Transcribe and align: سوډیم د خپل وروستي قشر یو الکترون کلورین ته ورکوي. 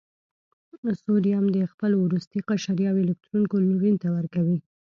سوډیم 1.01 1.45
د 1.55 1.57
خپل 1.71 1.91
وروستي 2.03 2.39
قشر 2.49 2.77
یو 2.87 2.95
الکترون 3.03 3.43
کلورین 3.53 3.95
ته 4.01 4.07
ورکوي. 4.17 4.57